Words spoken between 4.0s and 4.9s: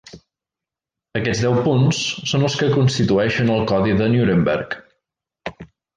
de Nuremberg.